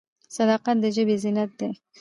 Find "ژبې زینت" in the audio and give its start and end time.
0.95-1.51